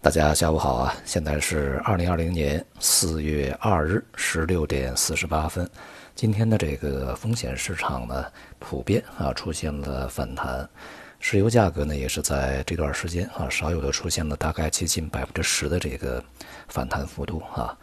[0.00, 0.94] 大家下午好啊！
[1.04, 5.68] 现在是二零二零年四月二日十六点四十八分。
[6.14, 8.24] 今天的这个风险市场呢，
[8.60, 10.66] 普遍啊出现了反弹，
[11.18, 16.22] 石油价格呢也是在这段时间啊少有的出现了大概接近百分之十的这个
[16.68, 17.76] 反弹幅度啊。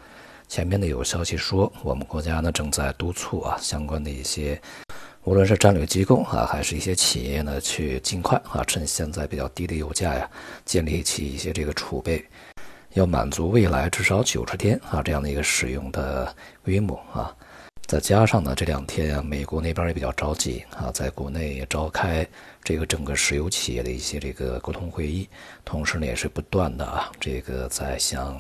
[0.48, 4.60] 前面呢有消息说，我们国家呢正在督促啊相关的一些。
[5.26, 10.30] 无论是战略机构啊，还是一些企业呢，去尽快啊，趁现在比较低的油价呀，
[10.64, 12.24] 建立起一些这个储备，
[12.94, 16.32] 要满足未来至少九十天啊这样的一个使用的
[16.64, 17.36] 规模啊。
[17.88, 22.26] 再加上呢，这两天啊，美国那边也比较着急啊，在国内也召开
[22.64, 25.28] 这个整个石油企业的一些这个沟通会议，
[25.64, 28.40] 同时呢，也是不断的啊，这个在向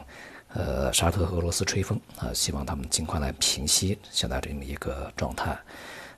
[0.53, 5.57] 呃沙特和俄罗斯吹风啊，希望他们尽快来平息现在这么一个状态。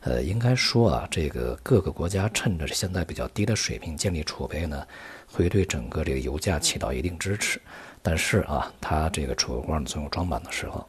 [0.07, 4.87] 呃，应该说啊，这个各个国家趁着现在比较低的水平建立储备呢，
[5.29, 7.61] 会对整个这个油价起到一定支持。
[8.01, 10.87] 但是啊，它这个储备罐总有装满的时候，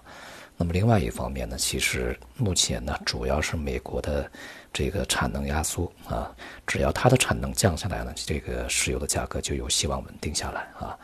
[0.57, 4.31] 那么另外一方面呢，其实目前呢，主要是美国的
[4.73, 6.31] 这个产能压缩啊，
[6.65, 10.97] 只要它的产能降下来呢，这个石油的价格就有希望稳定下来啊。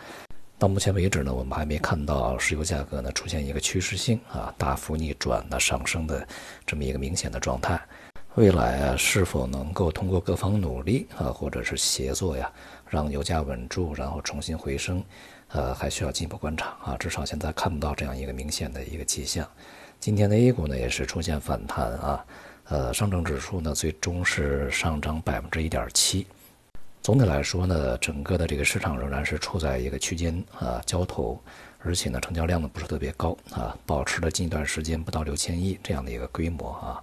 [0.56, 6.24] 到目前为止呢，我们还没看到石油价格呢出现一个趋势性啊大幅逆转的上升的
[6.64, 7.80] 这么一个明显的状态。
[8.36, 12.50] 未来啊，是否能够通过各方努力啊，或者是协作呀，
[12.88, 15.00] 让油价稳住，然后重新回升，
[15.50, 16.96] 呃，还需要进一步观察啊。
[16.98, 19.48] 至少现在看不到这样一个明显的一个迹象。
[20.00, 22.26] 今天的 A 股呢也是出现反弹啊，
[22.64, 26.26] 呃，上证指数呢最终是上涨百分之一点七。
[27.02, 31.40] 总体来说呢，整个的这个市场仍然是处在一个区间啊交投，
[31.78, 37.00] 而且呢成交量呢不是特别高啊，保持了近一段时间不到六千亿这样的一个规模啊。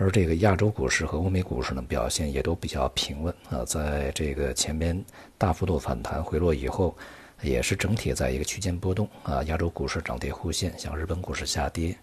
[0.00, 5.04] 而这个亚洲股市和欧美股市呢，表现也都比较平稳啊，在这个前面
[5.36, 6.96] 大幅度反弹回落以后，
[7.42, 9.42] 也是整体在一个区间波动啊。
[9.42, 11.94] 亚洲股市涨跌互现，像日本股市下跌，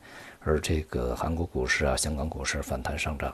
[0.41, 3.33] 而这个韩国股市啊、香港股市反弹上涨，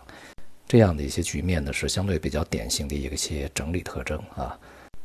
[0.66, 4.58] 这样的一些局面呢，是相对比较典型的一些整理特征啊。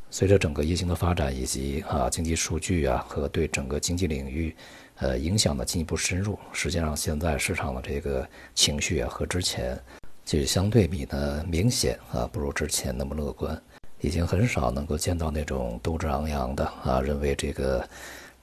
[0.09, 4.55] 随着整个疫情的发展，以及啊经济数据啊和对整个经济领域，
[4.99, 9.79] 呃影响的进一步深入，实际上现在市场的这个情绪啊和之前，
[10.25, 13.61] 就相对比呢明显啊不如之前那么乐观，
[14.01, 17.89] 已经很少能够见到那种斗志昂扬的啊认为这个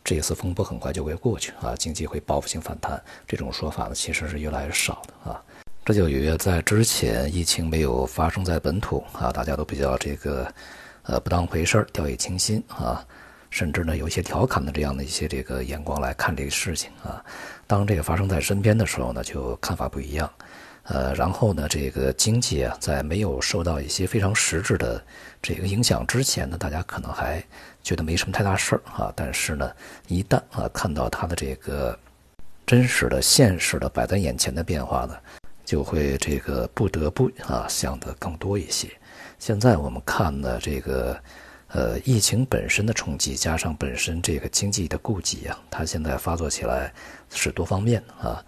[0.04, 5.44] 这次风波很快就会过去啊经济会报复性反弹这种说法呢其实是越来越少的啊。
[5.84, 10.52] 这就与在之前疫情没有发生在本土啊大家都比较这个。
[11.08, 13.06] 呃，不当回事儿，掉以轻心啊，
[13.56, 17.24] 甚至呢有一些调侃的这样的一些这个眼光来看这个事情啊。
[17.66, 20.30] 当这个发生在身边的时候呢，就看法不一样。
[20.84, 25.02] 呃，然后呢，这个经济啊，在没有受到一些非常实质的
[25.42, 27.42] 这个影响之前呢，大家可能还
[27.82, 29.14] 觉得没什么太大事儿啊。
[29.16, 29.72] 但是呢，
[30.10, 31.98] 一旦啊看到它的这个
[32.66, 35.16] 真实的、现实的摆在眼前的变化呢，
[35.64, 38.90] 就会这个不得不啊想得更多一些。
[39.40, 41.18] 现在我们看呢，这个，
[41.68, 46.94] 呃，疫情本身的冲击，加上本身这个经济的顾忌啊，它现在发作起来
[47.30, 48.44] 是多方面的啊。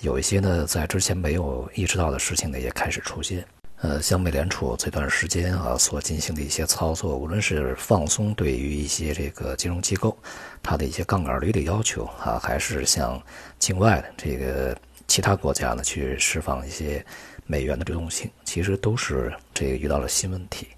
[0.00, 3.44] 有一些呢，在之前没有意识到的事情呢，也开始出现。
[3.80, 10.16] 呃，像美联储这段时间啊所进行的一些操作，无论是放松对于一些这个金融机构
[10.62, 13.20] 它的一些杠杆率的要求啊，还是向
[13.58, 17.04] 境外的这个其他国家呢去释放一些。
[17.50, 20.68] 美元的流动性其实都是这个遇到了新问题，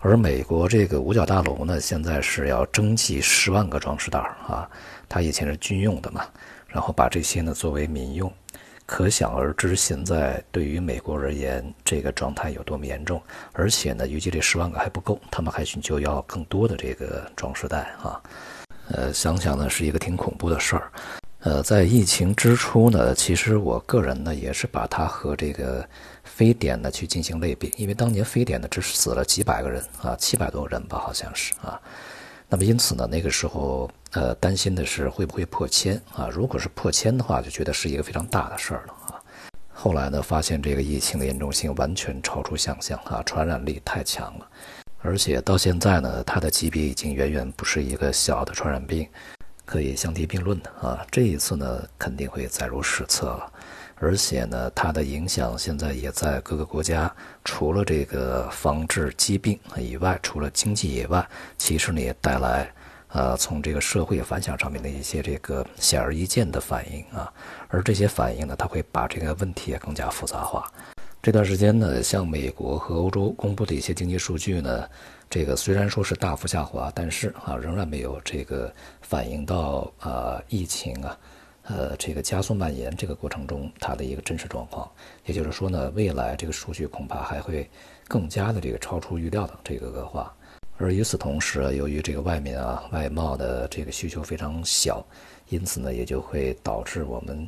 [0.00, 4.68] 而美国这个五角大楼呢，现在是要征集十万个装饰袋啊，
[5.08, 6.24] 它以前是军用的嘛，
[6.68, 8.32] 然后把这些呢作为民用，
[8.86, 13.20] 可想而知现在对于美国而言这个状态有多么严重，
[13.52, 18.22] 而且呢，预计这十万个还不够，他们还寻求要更多的这个装饰袋啊，
[18.92, 20.92] 呃，想想呢是一个挺恐怖的事儿。
[21.40, 25.88] 呃，在疫情之初呢，其实我个人呢也是把它和这个
[26.24, 31.80] 非典呢去进行类比，因为当年非典呢只死了几百个人啊，七百多个人吧，好像是啊。
[32.48, 36.28] 那么因此呢，那个时候呃担心的是会不会破千啊？
[36.28, 39.22] 如果是破千的话，就觉得是一个非常大的事儿了啊。
[39.72, 44.48] 后来呢，发现这个疫情的严重性完全超出想象啊，传染力太强了，
[45.02, 49.06] 而且到现在呢，它的级别已经远远不是一个小的传染病。
[49.68, 53.52] 可以相提并论的啊，这一次呢肯定会载入史册了，
[53.96, 61.28] 而且呢它的影响现在也在各个国家，除了这个防治疾病以外，除了经济以外，
[61.58, 62.72] 其实呢也带来，
[63.08, 67.30] 呃从这个社会反响上面的一些这个显而易见的反应啊，
[67.68, 70.72] 而这些反应呢，它会把这个问题也更加复杂化。
[71.28, 74.88] 这段时间呢，像美国和欧洲公布的一些经济数据呢，
[75.28, 78.72] 这个虽然说是大幅下滑，但是啊，仍然没有这个
[79.02, 81.18] 反映到啊疫情啊，
[81.64, 84.90] 呃，这个加速蔓延这个过程中它的一个真实状况。
[85.26, 87.68] 也就是说呢，未来这个数据恐怕还会
[88.08, 90.34] 更加的这个超出预料的这个恶化。
[90.78, 95.04] 而与此同时，由于这个外面啊外贸的这个需求非常小，
[95.50, 97.46] 因此呢，也就会导致我们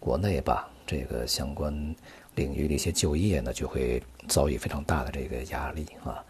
[0.00, 1.94] 国内吧这个相关
[2.40, 6.24] 领域的一些就业呢，就会遭遇非常大的这个压力啊。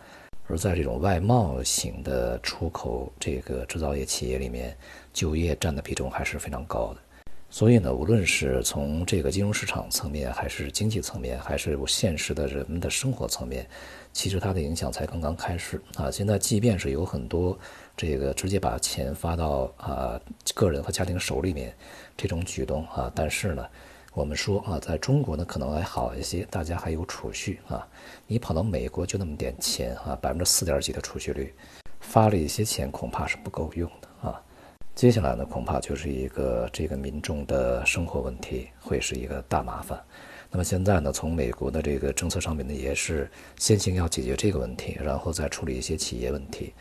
[0.48, 4.76] 而在这种外贸型的出口这个制造业企业里面，
[5.12, 7.00] 就业占的比重还是非常高的。
[7.52, 13.66] 所以呢，无论是从这个金融市场层面，还是经济层面，还是现实的人们的生活层面。
[14.12, 16.10] 其实它的影响才刚刚开始啊！
[16.10, 17.56] 现在即便是有很多
[17.96, 20.20] 这个直接把钱发到啊
[20.54, 21.72] 个人和家庭手里面
[22.16, 23.64] 这种举动啊，但是呢，
[24.12, 27.86] 我们说啊，在中国呢可能还好一些，大家还有储蓄啊。
[28.26, 31.54] 你跑到美国就那么点钱啊，百分之四点几的储蓄率，
[32.00, 34.42] 发了一些钱恐怕是不够用的啊。
[34.96, 40.02] 接下来呢，恐怕就是一个这个民众的生活问题会是一个大麻烦。
[40.50, 46.74] 那么现在呢，从美国的这个政策上面呢，也是先行要解决这个问题，然后再处理一些企业问题。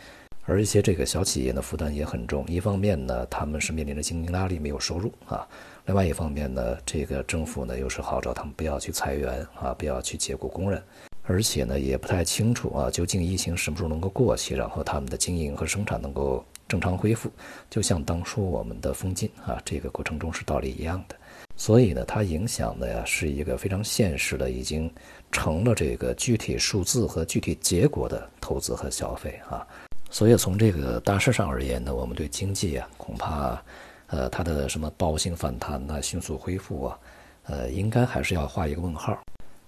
[0.46, 2.44] 而一些这个小企业呢，负担也很重。
[2.48, 5.48] 一方面呢，他们是面临着经营压力，没有收入啊；
[5.86, 10.82] 另外一方面呢，这个政府呢又是号召他们不要去裁员啊，不要去解雇工人，
[11.24, 17.30] 而且呢也不太清楚啊，究竟疫情什么时候能够过去，然后他们的经营和生产能够正常恢复，
[17.70, 21.16] 就像当初我们的封禁啊这个过程中是道理一样的。
[21.56, 24.92] 所以呢，它影响的呀是一个非常现实的，已经
[25.32, 29.68] 成了这个具体数字和具体结果的投资和消费啊。
[30.10, 33.62] 所以从这个大势上而言呢，我们对经济啊，恐怕，
[34.08, 37.00] 呃，它的什么报性反弹呐、迅速恢复啊，
[37.44, 39.18] 呃，应该还是要画一个问号。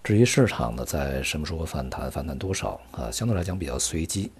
[0.03, 4.31] 至于市场呢，在什么时候反弹、反弹多少啊，相对来讲比较随机。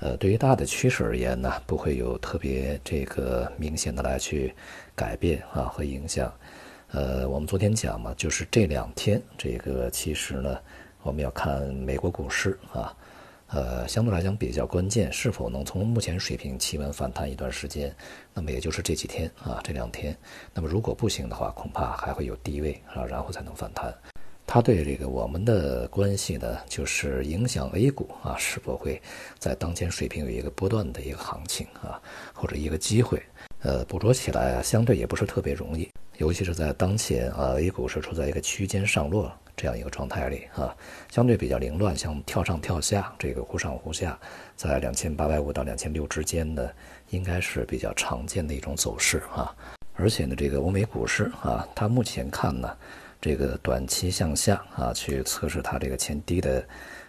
[0.00, 4.54] 呃，对于大的趋势而言呢，不会有特别这个明显的来去
[4.94, 6.32] 改变啊和影响。
[6.92, 10.56] 呃，我们昨天讲嘛，就是这两天，这个其实呢，
[11.02, 12.94] 我们要看美国股市啊，
[13.48, 17.94] 呃，相对来讲比较关键，是否能从目前水平企稳反弹一段时间，
[18.34, 20.16] 那么也就是这几天啊，这两天，
[20.52, 23.92] 那么如果不行的话，恐怕还会有低位啊，然后才能反弹。
[24.46, 29.00] 它对这个我们的关系呢，就是影响 A 股啊，是否会
[29.38, 32.00] 在当前水平有一个波段的一个行情啊，
[32.32, 33.22] 或者一个机会，
[33.60, 35.88] 呃，捕捉起来啊，相对也不是特别容易。
[36.18, 40.74] 尤其是在当前啊，A 股是处在一个区间上落这样一个状态里啊，
[41.10, 44.18] 相对比较凌乱，像跳上跳下，这个忽上忽下，
[44.56, 46.74] 在两千八百五到两千六之间的，
[47.10, 49.54] 应该是比较常见的一种走势啊。
[49.94, 52.76] 而且呢，这个欧美股市啊，它目前看呢，
[53.20, 56.64] 这个短期向下啊，去测试它这个前低的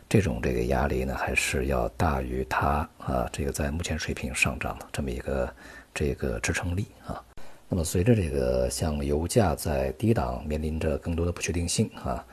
[0.07, 5.51] 这种这个压力呢，还是要大于它啊，这个在目前水平上涨的这么一个
[5.94, 7.24] 这个支撑力啊。
[7.68, 12.25] 那么随着这个像油价在低档面临着更多的不确定性啊，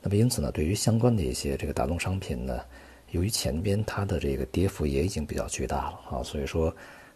[0.00, 2.60] 那么因此呢，对于相关的一些这个大宗商品呢，
[3.10, 6.72] 由于前边它的这个跌幅也已经比较巨大了啊，所以说，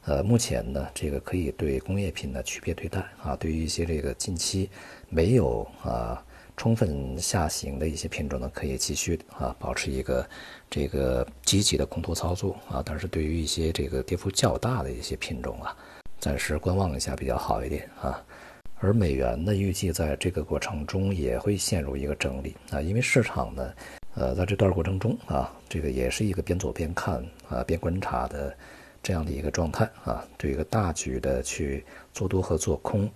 [0.07, 4.69] 呃，目前呢，这个可以对工业品呢区别对待啊，对于一些这个近期
[5.09, 6.21] 没有啊
[6.59, 10.29] 充分下行的一些品种呢，可以继续啊保持一个
[10.69, 15.75] 这个积极的空头操作啊，但是对于一些这个跌幅较大的一些品种啊。
[16.19, 18.21] 暂时观望一下比较好一点啊，
[18.81, 23.73] 而美元呢，预计在这个过程中也会陷入一个整理啊，因为市场呢，
[24.17, 28.53] 呃，在这段过程中啊，这个也是一个边走边看啊，边观察的
[29.01, 33.09] 这样的一个状态啊，对一个大局的去做多和做空，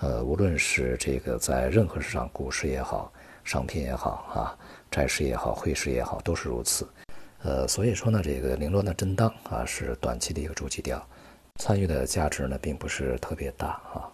[0.00, 3.12] 呃，无论是这个在任何市场，股市也好，
[3.44, 4.56] 商品也好啊，
[4.90, 6.88] 债市也好，汇市也好，都是如此，
[7.42, 11.06] 呃，所以说呢，这个凌乱的震荡啊，是短期的一个主基调。
[11.60, 14.08] 参与的价值呢，并不是特别大啊。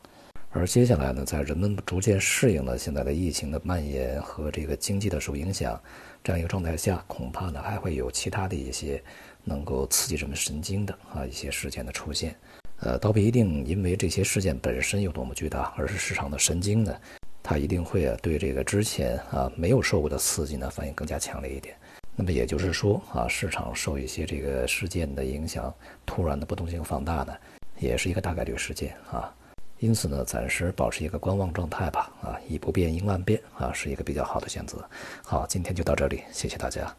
[0.50, 5.80] 而接下来呢，在人们逐渐适应了现在的疫情的蔓延和这个经济的受影响
[6.24, 9.00] 这样一个状态下，恐怕呢还会有其他的一些
[9.44, 12.34] 能够刺激人们神经的啊一些事件的出现。
[12.80, 16.94] 呃，倒不一定因为这些事件本身有多么巨大，而是市场的神经呢，
[17.42, 21.74] 它一定会啊对这个之前啊没有受过的刺激呢反应更加强烈一点。
[22.14, 25.72] 那么也就是说啊，市场受一些这个事件的影响，
[26.04, 27.34] 突然的波动性放大呢，
[27.78, 29.32] 也是一个大概率事件啊。
[29.78, 32.10] 因此呢，暂时保持一个观望状态吧。
[32.22, 34.82] 啊，以不变应万变啊，是一个比较好的选择。
[35.22, 36.94] 好，今天就到这里，谢谢大家。